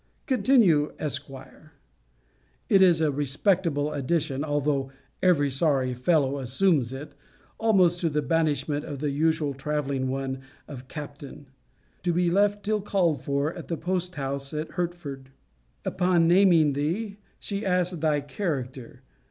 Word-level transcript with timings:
Continue 0.25 0.93
Esquire. 0.97 1.73
It 2.69 2.81
is 2.81 3.01
a 3.01 3.11
respectable 3.11 3.93
addition, 3.93 4.43
although 4.43 4.91
every 5.21 5.51
sorry 5.51 5.93
fellow 5.93 6.39
assumes 6.39 6.91
it, 6.91 7.13
almost 7.59 8.01
to 8.01 8.09
the 8.09 8.23
banishment 8.23 8.83
of 8.83 8.97
the 8.97 9.11
usual 9.11 9.53
traveling 9.53 10.07
one 10.07 10.39
of 10.67 10.87
Captain. 10.87 11.45
'To 12.01 12.13
be 12.13 12.31
left 12.31 12.65
till 12.65 12.81
called 12.81 13.21
for, 13.21 13.53
at 13.53 13.67
the 13.67 13.77
post 13.77 14.15
house 14.15 14.55
at 14.55 14.71
Hertford.' 14.71 15.29
Upon 15.85 16.27
naming 16.27 16.73
thee, 16.73 17.19
she 17.37 17.63
asked 17.63 18.01
thy 18.01 18.21
character. 18.21 19.03